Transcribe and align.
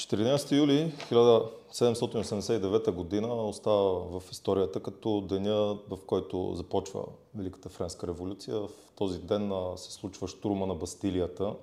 14 0.00 0.52
юли 0.56 0.92
1789 1.10 2.90
година 2.90 3.34
остава 3.34 4.20
в 4.20 4.22
историята 4.32 4.80
като 4.80 5.20
деня, 5.20 5.78
в 5.90 5.98
който 6.06 6.54
започва 6.54 7.04
Великата 7.34 7.68
Френска 7.68 8.06
революция. 8.06 8.56
В 8.56 8.68
този 8.96 9.18
ден 9.18 9.52
се 9.76 9.92
случва 9.92 10.28
штурма 10.28 10.66
на 10.66 10.74
Бастилията. 10.74 11.54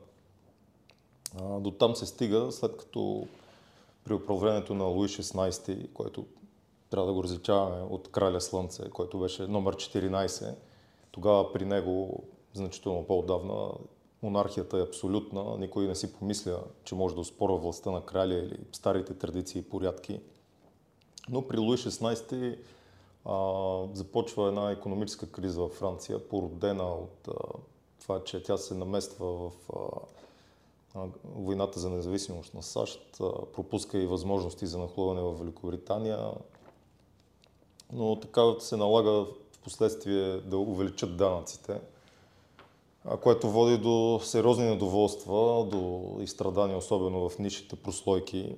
До 1.59 1.71
там 1.71 1.95
се 1.95 2.05
стига, 2.05 2.51
след 2.51 2.77
като 2.77 3.27
при 4.03 4.13
управлението 4.13 4.73
на 4.73 4.83
Луи 4.83 5.07
XVI, 5.07 5.93
който 5.93 6.25
трябва 6.89 7.07
да 7.07 7.13
го 7.13 7.23
различаваме 7.23 7.83
от 7.89 8.11
Краля 8.11 8.41
Слънце, 8.41 8.89
който 8.89 9.19
беше 9.19 9.47
номер 9.47 9.75
14, 9.75 10.55
тогава 11.11 11.53
при 11.53 11.65
него 11.65 12.23
значително 12.53 13.03
по-отдавна 13.07 13.69
монархията 14.27 14.77
е 14.77 14.81
абсолютна, 14.81 15.57
никой 15.57 15.87
не 15.87 15.95
си 15.95 16.13
помисля, 16.13 16.59
че 16.83 16.95
може 16.95 17.15
да 17.15 17.21
успорва 17.21 17.57
властта 17.57 17.91
на 17.91 18.01
краля 18.01 18.33
или 18.33 18.57
старите 18.71 19.13
традиции 19.13 19.59
и 19.59 19.69
порядки. 19.69 20.19
Но 21.29 21.47
при 21.47 21.57
Луи 21.57 21.77
XVI 21.77 22.57
а, 23.25 23.95
започва 23.95 24.47
една 24.47 24.71
економическа 24.71 25.31
криза 25.31 25.61
в 25.61 25.69
Франция, 25.69 26.27
породена 26.27 26.93
от 26.93 27.27
а, 27.27 27.33
това, 28.01 28.23
че 28.23 28.43
тя 28.43 28.57
се 28.57 28.75
намества 28.75 29.25
в 29.25 29.51
а, 30.95 31.01
войната 31.23 31.79
за 31.79 31.89
независимост 31.89 32.53
на 32.53 32.63
САЩ, 32.63 33.17
пропуска 33.53 33.97
и 33.97 34.07
възможности 34.07 34.67
за 34.67 34.77
нахлуване 34.77 35.21
в 35.21 35.33
Великобритания, 35.33 36.31
но 37.93 38.19
така 38.19 38.41
се 38.59 38.77
налага 38.77 39.11
в 39.51 39.59
последствие 39.63 40.37
да 40.37 40.57
увеличат 40.57 41.17
данъците 41.17 41.79
което 43.15 43.49
води 43.49 43.77
до 43.77 44.19
сериозни 44.23 44.65
недоволства, 44.65 45.65
до 45.65 46.15
изстрадания, 46.21 46.77
особено 46.77 47.29
в 47.29 47.39
нишите 47.39 47.75
прослойки. 47.75 48.55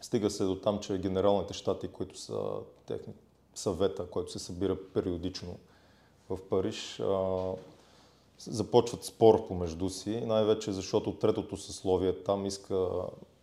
Стига 0.00 0.30
се 0.30 0.44
до 0.44 0.60
там, 0.60 0.78
че 0.78 0.98
генералните 0.98 1.54
щати, 1.54 1.88
които 1.88 2.18
са 2.18 2.40
техни 2.86 3.12
съвета, 3.54 4.06
който 4.06 4.32
се 4.32 4.38
събира 4.38 4.76
периодично 4.94 5.56
в 6.30 6.38
Париж, 6.50 7.02
започват 8.38 9.04
спор 9.04 9.46
помежду 9.46 9.88
си, 9.88 10.20
най-вече 10.20 10.72
защото 10.72 11.14
третото 11.14 11.56
съсловие 11.56 12.22
там 12.22 12.46
иска 12.46 12.88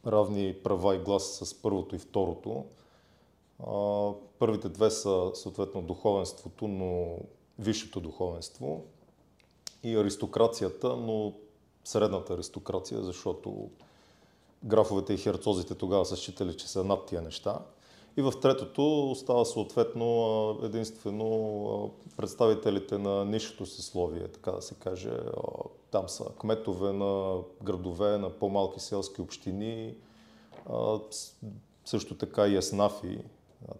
равни 0.07 0.55
права 0.63 0.95
и 0.95 0.99
глас 0.99 1.23
с 1.23 1.61
първото 1.61 1.95
и 1.95 1.99
второто. 1.99 2.65
Първите 4.39 4.69
две 4.69 4.91
са 4.91 5.31
съответно 5.33 5.81
духовенството, 5.81 6.67
но 6.67 7.17
висшето 7.59 7.99
духовенство 7.99 8.83
и 9.83 9.95
аристокрацията, 9.95 10.95
но 10.95 11.33
средната 11.83 12.33
аристокрация, 12.33 13.01
защото 13.01 13.69
графовете 14.63 15.13
и 15.13 15.17
херцозите 15.17 15.75
тогава 15.75 16.05
са 16.05 16.15
считали, 16.15 16.57
че 16.57 16.67
са 16.67 16.83
над 16.83 17.05
тия 17.05 17.21
неща. 17.21 17.59
И 18.17 18.21
в 18.21 18.33
третото 18.41 19.11
остава 19.11 19.45
съответно 19.45 20.59
единствено 20.63 21.91
представителите 22.17 22.97
на 22.97 23.25
нишето 23.25 23.65
съсловие, 23.65 24.27
така 24.27 24.51
да 24.51 24.61
се 24.61 24.75
каже. 24.75 25.11
Там 25.91 26.09
са 26.09 26.25
кметове 26.39 26.93
на 26.93 27.41
градове, 27.63 28.17
на 28.17 28.29
по-малки 28.29 28.79
селски 28.79 29.21
общини, 29.21 29.95
също 31.85 32.17
така 32.17 32.47
и 32.47 32.55
еснафи, 32.55 33.19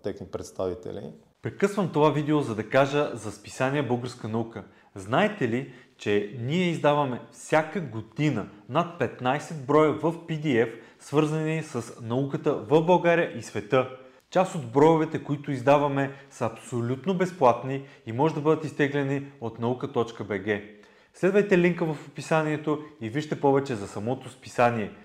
техни 0.04 0.28
представители. 0.28 1.14
Прекъсвам 1.46 1.90
това 1.90 2.10
видео, 2.10 2.42
за 2.42 2.56
да 2.56 2.70
кажа 2.70 3.12
за 3.14 3.32
списание 3.32 3.84
Българска 3.84 4.28
наука. 4.28 4.64
Знаете 4.96 5.50
ли, 5.50 5.74
че 5.98 6.36
ние 6.40 6.70
издаваме 6.70 7.22
всяка 7.32 7.82
година 7.82 8.48
над 8.70 9.00
15 9.00 9.54
броя 9.54 9.92
в 9.92 10.14
PDF, 10.14 10.74
свързани 11.00 11.64
с 11.64 12.02
науката 12.02 12.54
в 12.54 12.82
България 12.82 13.38
и 13.38 13.42
света. 13.42 13.90
Част 14.30 14.56
от 14.56 14.72
броевете, 14.72 15.24
които 15.24 15.52
издаваме, 15.52 16.12
са 16.30 16.46
абсолютно 16.46 17.14
безплатни 17.14 17.84
и 18.06 18.12
може 18.12 18.34
да 18.34 18.42
бъдат 18.42 18.66
изтеглени 18.66 19.32
от 19.42 19.60
наука.bg. 19.60 20.64
Следвайте 21.14 21.58
линка 21.58 21.86
в 21.86 22.08
описанието 22.08 22.84
и 23.02 23.10
вижте 23.10 23.42
повече 23.42 23.76
за 23.76 23.88
самото 23.88 24.30
списание– 24.30 24.92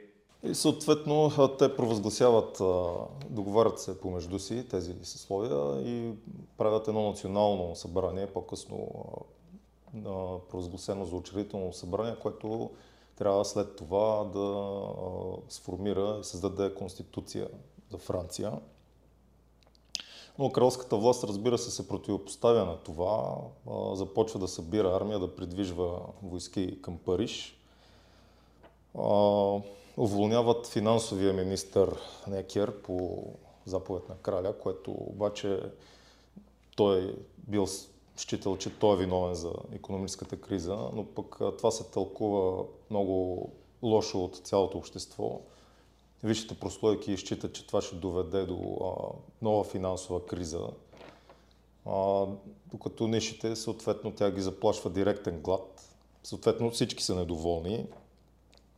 И 0.43 0.55
съответно 0.55 1.31
те 1.59 1.75
провъзгласяват, 1.75 2.61
договарят 3.29 3.79
се 3.79 3.99
помежду 3.99 4.39
си 4.39 4.67
тези 4.69 4.95
съсловия 5.03 5.87
и 5.87 6.13
правят 6.57 6.87
едно 6.87 7.07
национално 7.07 7.75
събрание, 7.75 8.27
по-късно 8.27 8.87
провъзгласено 10.49 11.05
за 11.05 11.15
учредително 11.15 11.73
събрание, 11.73 12.15
което 12.21 12.69
трябва 13.15 13.45
след 13.45 13.75
това 13.75 14.23
да 14.23 14.71
сформира 15.49 16.17
и 16.21 16.23
създаде 16.23 16.73
конституция 16.73 17.47
за 17.91 17.97
Франция. 17.97 18.51
Но 20.39 20.51
кралската 20.51 20.97
власт, 20.97 21.23
разбира 21.23 21.57
се, 21.57 21.71
се 21.71 21.87
противопоставя 21.87 22.65
на 22.65 22.77
това. 22.77 23.37
Започва 23.93 24.39
да 24.39 24.47
събира 24.47 24.95
армия, 24.95 25.19
да 25.19 25.35
придвижва 25.35 25.99
войски 26.23 26.81
към 26.81 26.97
Париж 26.97 27.57
уволняват 29.97 30.67
финансовия 30.67 31.33
министр 31.33 31.87
Некер 32.27 32.81
по 32.81 33.25
заповед 33.65 34.09
на 34.09 34.15
краля, 34.17 34.53
което 34.59 34.91
обаче 34.91 35.59
той 36.75 37.15
бил 37.37 37.67
считал, 38.15 38.57
че 38.57 38.79
той 38.79 38.95
е 38.95 38.99
виновен 38.99 39.35
за 39.35 39.53
економическата 39.73 40.41
криза, 40.41 40.77
но 40.93 41.05
пък 41.05 41.37
това 41.57 41.71
се 41.71 41.83
тълкува 41.83 42.63
много 42.89 43.49
лошо 43.83 44.23
от 44.23 44.35
цялото 44.35 44.77
общество. 44.77 45.41
Висшите 46.23 46.59
прослойки 46.59 47.17
считат, 47.17 47.53
че 47.53 47.67
това 47.67 47.81
ще 47.81 47.95
доведе 47.95 48.45
до 48.45 48.77
а, 48.83 49.15
нова 49.41 49.63
финансова 49.63 50.25
криза, 50.25 50.67
а, 51.85 52.25
докато 52.65 53.07
нишите, 53.07 53.55
съответно, 53.55 54.11
тя 54.11 54.31
ги 54.31 54.41
заплашва 54.41 54.89
директен 54.89 55.39
глад. 55.39 55.95
Съответно, 56.23 56.71
всички 56.71 57.03
са 57.03 57.15
недоволни 57.15 57.85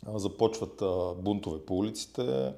започват 0.07 0.83
бунтове 1.23 1.65
по 1.65 1.77
улиците. 1.77 2.53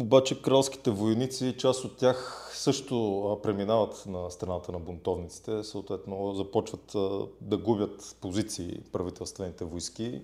Обаче 0.00 0.42
кралските 0.42 0.90
войници, 0.90 1.56
част 1.58 1.84
от 1.84 1.96
тях 1.96 2.50
също 2.54 3.40
преминават 3.42 4.04
на 4.06 4.30
страната 4.30 4.72
на 4.72 4.78
бунтовниците, 4.78 5.64
съответно 5.64 6.34
започват 6.34 6.92
да 7.40 7.56
губят 7.56 8.16
позиции 8.20 8.80
правителствените 8.92 9.64
войски, 9.64 10.22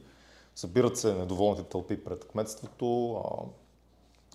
събират 0.55 0.97
се 0.97 1.15
недоволните 1.15 1.63
тълпи 1.63 2.05
пред 2.05 2.25
кметството, 2.25 3.23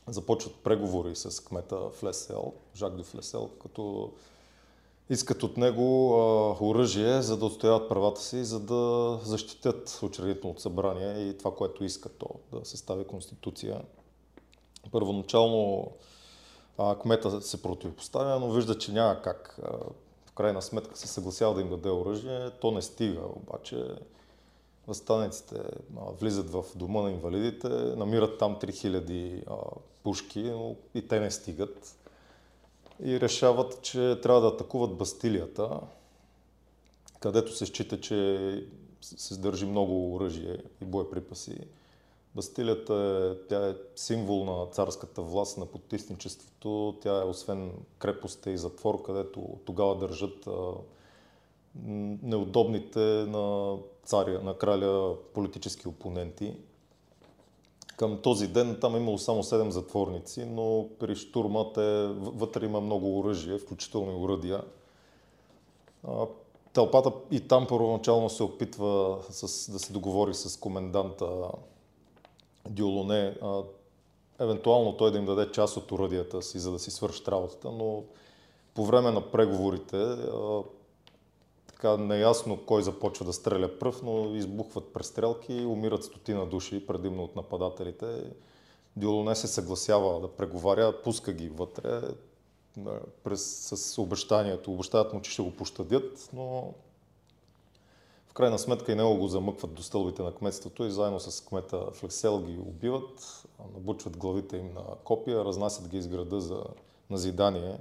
започват 0.07 0.55
преговори 0.55 1.15
с 1.15 1.43
кмета 1.43 1.89
Флесел, 1.89 2.53
Жак 2.75 2.95
де 2.95 3.03
Флесел, 3.03 3.49
като 3.61 4.11
искат 5.09 5.43
от 5.43 5.57
него 5.57 6.13
а, 6.13 6.63
оръжие, 6.65 7.21
за 7.21 7.37
да 7.37 7.45
отстояват 7.45 7.89
правата 7.89 8.21
си, 8.21 8.43
за 8.43 8.59
да 8.59 9.19
защитят 9.23 9.99
учредителното 10.03 10.61
събрание 10.61 11.29
и 11.29 11.37
това, 11.37 11.55
което 11.55 11.83
искат 11.83 12.17
то, 12.17 12.27
да 12.53 12.65
състави 12.65 13.07
конституция. 13.07 13.81
Първоначално 14.91 15.91
а, 16.77 16.95
кмета 16.99 17.41
се 17.41 17.61
противопоставя, 17.61 18.39
но 18.39 18.51
вижда, 18.51 18.77
че 18.77 18.91
няма 18.91 19.21
как. 19.21 19.59
А, 19.63 19.77
в 20.25 20.35
крайна 20.35 20.61
сметка 20.61 20.97
се 20.97 21.07
съгласява 21.07 21.55
да 21.55 21.61
им 21.61 21.69
даде 21.69 21.89
оръжие. 21.89 22.49
То 22.61 22.71
не 22.71 22.81
стига, 22.81 23.21
обаче 23.35 23.85
възстаниците 24.87 25.55
влизат 26.19 26.49
в 26.49 26.63
дома 26.75 27.01
на 27.01 27.11
инвалидите, 27.11 27.67
намират 27.69 28.37
там 28.37 28.55
3000 28.55 29.43
а, 29.47 29.53
пушки, 30.03 30.43
но 30.43 30.75
и 30.95 31.07
те 31.07 31.19
не 31.19 31.31
стигат 31.31 31.95
и 33.03 33.19
решават, 33.19 33.81
че 33.81 34.19
трябва 34.23 34.41
да 34.41 34.47
атакуват 34.47 34.97
Бастилията, 34.97 35.79
където 37.19 37.55
се 37.55 37.65
счита, 37.65 38.01
че 38.01 38.67
се 39.01 39.37
държи 39.37 39.65
много 39.65 40.15
оръжие 40.15 40.57
и 40.81 40.85
боеприпаси. 40.85 41.57
Бастилията 42.35 42.93
е, 42.93 43.47
тя 43.47 43.69
е 43.69 43.75
символ 43.95 44.45
на 44.45 44.65
царската 44.65 45.21
власт, 45.21 45.57
на 45.57 45.65
потисничеството. 45.65 46.97
Тя 47.01 47.21
е 47.21 47.25
освен 47.25 47.71
крепостта 47.99 48.51
и 48.51 48.57
затвор, 48.57 49.01
където 49.01 49.59
тогава 49.65 49.97
държат 49.97 50.47
неудобните 52.23 52.99
на 53.27 53.75
царя, 54.05 54.41
на 54.41 54.57
краля 54.57 55.15
политически 55.33 55.87
опоненти 55.87 56.55
Към 58.03 58.17
този 58.17 58.47
ден 58.47 58.77
там 58.81 58.95
е 58.95 58.99
имало 58.99 59.17
само 59.17 59.43
7 59.43 59.69
затворници, 59.69 60.45
но 60.45 60.87
при 60.99 61.15
штурма 61.15 61.73
те, 61.73 62.07
вътре 62.17 62.65
има 62.65 62.81
много 62.81 63.19
оръжие, 63.19 63.57
включително 63.57 64.11
и 64.11 64.23
уръдия. 64.23 64.61
Тълпата 66.73 67.11
и 67.31 67.47
там 67.47 67.67
първоначално 67.67 68.29
се 68.29 68.43
опитва 68.43 69.17
с, 69.29 69.71
да 69.71 69.79
се 69.79 69.93
договори 69.93 70.33
с 70.33 70.59
коменданта 70.59 71.27
Дюлоне, 72.69 73.37
евентуално 74.39 74.97
той 74.97 75.11
да 75.11 75.17
им 75.17 75.25
даде 75.25 75.51
част 75.51 75.77
от 75.77 75.91
уръдията 75.91 76.41
си, 76.41 76.59
за 76.59 76.71
да 76.71 76.79
си 76.79 76.91
свършат 76.91 77.27
работата, 77.27 77.71
но 77.71 78.03
по 78.73 78.85
време 78.85 79.11
на 79.11 79.31
преговорите 79.31 79.97
така 81.83 81.97
неясно 81.97 82.65
кой 82.65 82.83
започва 82.83 83.25
да 83.25 83.33
стреля 83.33 83.79
пръв, 83.79 84.01
но 84.03 84.35
избухват 84.35 84.93
престрелки, 84.93 85.65
умират 85.65 86.03
стотина 86.03 86.45
души, 86.45 86.87
предимно 86.87 87.23
от 87.23 87.35
нападателите. 87.35 88.23
Дюлоне 88.95 89.35
се 89.35 89.47
съгласява 89.47 90.21
да 90.21 90.27
преговаря, 90.27 91.01
пуска 91.03 91.33
ги 91.33 91.49
вътре, 91.49 92.01
през, 93.23 93.67
с 93.75 94.01
обещанието. 94.01 94.71
Обещават 94.71 95.13
му, 95.13 95.21
че 95.21 95.31
ще 95.31 95.41
го 95.41 95.51
пощадят, 95.51 96.29
но 96.33 96.73
в 98.27 98.33
крайна 98.33 98.59
сметка 98.59 98.91
и 98.91 98.95
него 98.95 99.17
го 99.17 99.27
замъкват 99.27 99.73
до 99.73 99.83
стълбите 99.83 100.21
на 100.21 100.35
кметството 100.35 100.83
и 100.83 100.91
заедно 100.91 101.19
с 101.19 101.45
кмета 101.45 101.91
Флексел 101.91 102.39
ги 102.39 102.57
убиват, 102.57 103.45
набучват 103.73 104.17
главите 104.17 104.57
им 104.57 104.73
на 104.73 104.83
копия, 105.03 105.45
разнасят 105.45 105.87
ги 105.87 105.97
из 105.97 106.07
града 106.07 106.41
за 106.41 106.63
назидание. 107.09 107.77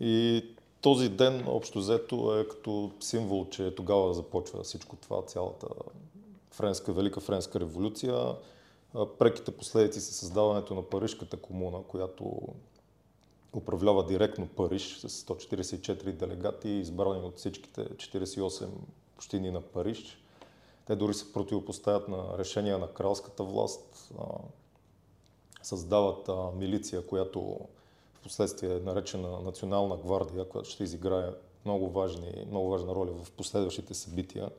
И 0.00 0.44
този 0.82 1.08
ден, 1.08 1.44
общо 1.48 1.78
взето, 1.78 2.38
е 2.38 2.48
като 2.48 2.90
символ, 3.00 3.46
че 3.50 3.74
тогава 3.74 4.14
започва 4.14 4.62
всичко 4.62 4.96
това, 4.96 5.22
цялата 5.22 5.66
френска, 6.50 6.92
велика 6.92 7.20
френска 7.20 7.60
революция. 7.60 8.36
Преките 9.18 9.50
последици 9.50 10.00
са 10.00 10.12
създаването 10.12 10.74
на 10.74 10.82
Парижката 10.82 11.36
комуна, 11.36 11.82
която 11.82 12.40
управлява 13.56 14.06
директно 14.06 14.48
Париж 14.48 14.98
с 14.98 15.08
144 15.08 16.12
делегати, 16.12 16.68
избрани 16.68 17.20
от 17.20 17.38
всичките 17.38 17.84
48 17.84 18.68
общини 19.14 19.50
на 19.50 19.60
Париж. 19.60 20.18
Те 20.86 20.96
дори 20.96 21.14
се 21.14 21.32
противопоставят 21.32 22.08
на 22.08 22.38
решения 22.38 22.78
на 22.78 22.88
кралската 22.88 23.44
власт, 23.44 24.12
създават 25.62 26.30
милиция, 26.56 27.06
която 27.06 27.58
последствие 28.22 28.76
е 28.76 28.80
наречена 28.80 29.40
Национална 29.40 29.96
гвардия, 29.96 30.48
която 30.48 30.70
ще 30.70 30.82
изиграе 30.82 31.30
много, 31.64 31.90
важни, 31.90 32.46
много 32.50 32.70
важна 32.70 32.94
роля 32.94 33.10
в 33.24 33.30
последващите 33.30 33.94
събития. 33.94 34.50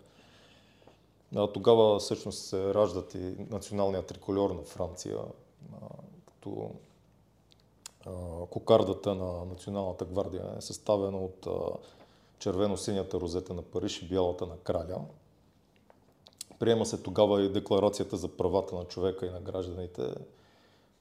Тогава 1.54 2.00
всъщност 2.00 2.45
се 2.45 2.74
раждат 2.74 3.13
и 3.13 3.36
националния 3.50 4.06
трикольор 4.06 4.50
на 4.50 4.62
Франция, 4.62 5.18
като 6.25 6.71
кокардата 8.50 9.15
на 9.15 9.45
Националната 9.45 10.06
гвардия 10.06 10.56
е 10.57 10.62
съставена 10.62 11.18
от 11.18 11.48
червено-синята 12.39 13.19
розета 13.19 13.54
на 13.54 13.62
Париж 13.62 14.01
и 14.01 14.07
бялата 14.07 14.45
на 14.45 14.57
краля. 14.57 15.01
Приема 16.59 16.86
се 16.86 17.04
тогава 17.04 17.44
и 17.44 17.50
декларацията 17.50 18.18
за 18.18 18.27
правата 18.27 18.75
на 18.75 18.86
човека 18.86 19.25
и 19.25 19.30
на 19.30 19.39
гражданите, 19.39 20.13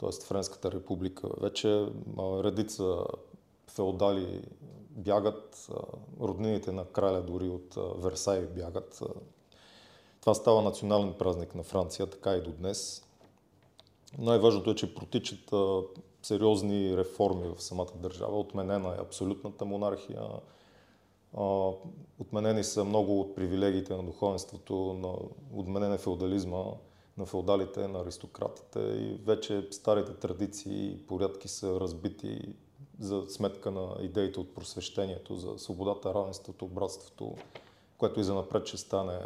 т.е. 0.02 0.24
Френската 0.26 0.72
република. 0.72 1.28
Вече 1.40 1.86
редица 2.18 3.04
феодали 3.68 4.42
бягат, 4.90 5.68
роднините 6.20 6.72
на 6.72 6.84
краля 6.84 7.22
дори 7.22 7.48
от 7.48 7.76
Версай 7.96 8.46
бягат. 8.46 9.02
Това 10.20 10.34
става 10.34 10.62
национален 10.62 11.14
празник 11.18 11.54
на 11.54 11.62
Франция, 11.62 12.06
така 12.06 12.34
и 12.34 12.42
до 12.42 12.50
днес. 12.50 13.04
Най-важното 14.18 14.70
е, 14.70 14.74
че 14.74 14.94
протичат 14.94 15.50
сериозни 16.22 16.96
реформи 16.96 17.48
в 17.56 17.62
самата 17.62 17.92
държава. 17.94 18.38
Отменена 18.38 18.88
е 18.88 19.02
абсолютната 19.02 19.64
монархия, 19.64 20.22
отменени 22.18 22.64
са 22.64 22.84
много 22.84 23.20
от 23.20 23.34
привилегиите 23.34 23.96
на 23.96 24.02
духовенството, 24.02 25.00
отменен 25.54 25.92
е 25.92 25.98
феодализма 25.98 26.64
на 27.18 27.26
феодалите, 27.26 27.88
на 27.88 28.00
аристократите 28.00 28.78
и 28.78 29.20
вече 29.26 29.68
старите 29.70 30.14
традиции 30.14 30.92
и 30.92 31.06
порядки 31.06 31.48
са 31.48 31.80
разбити 31.80 32.54
за 32.98 33.22
сметка 33.28 33.70
на 33.70 33.96
идеите 34.00 34.40
от 34.40 34.54
просвещението, 34.54 35.34
за 35.34 35.58
свободата, 35.58 36.14
равенството, 36.14 36.66
братството, 36.66 37.36
което 37.98 38.20
и 38.20 38.24
за 38.24 38.34
напред 38.34 38.66
ще 38.66 38.76
стане 38.76 39.18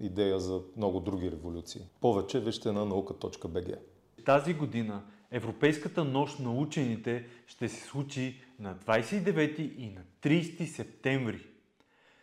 идея 0.00 0.40
за 0.40 0.60
много 0.76 1.00
други 1.00 1.30
революции. 1.30 1.82
Повече 2.00 2.40
вижте 2.40 2.72
на 2.72 2.84
наука.bg. 2.84 3.78
Тази 4.24 4.54
година 4.54 5.02
Европейската 5.30 6.04
нощ 6.04 6.38
на 6.38 6.52
учените 6.52 7.26
ще 7.46 7.68
се 7.68 7.86
случи 7.86 8.40
на 8.58 8.76
29 8.76 9.58
и 9.78 9.90
на 9.90 10.00
30 10.22 10.66
септември. 10.66 11.46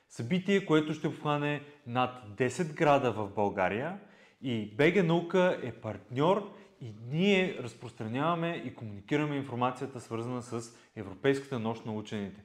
Събитие, 0.10 0.66
което 0.66 0.94
ще 0.94 1.08
обхване 1.08 1.62
над 1.88 2.24
10 2.38 2.74
града 2.74 3.12
в 3.12 3.30
България 3.36 4.00
и 4.42 4.76
БГ 4.78 5.06
Наука 5.06 5.60
е 5.64 5.72
партньор 5.72 6.54
и 6.82 6.94
ние 7.12 7.58
разпространяваме 7.60 8.64
и 8.66 8.74
комуникираме 8.74 9.36
информацията 9.36 10.00
свързана 10.00 10.42
с 10.42 10.78
Европейската 10.96 11.60
нощ 11.60 11.86
на 11.86 11.94
учените. 11.94 12.44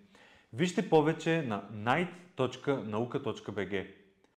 Вижте 0.52 0.88
повече 0.88 1.42
на 1.42 1.68
night.nauka.bg 1.72 3.86